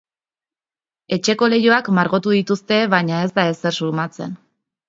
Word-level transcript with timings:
Etxeko 1.17 1.51
leihoak 1.53 1.91
margotu 1.99 2.35
dituzte 2.39 2.81
baina 2.97 3.23
ez 3.27 3.31
da 3.39 3.47
ezer 3.55 3.81
sumatzen. 3.83 4.39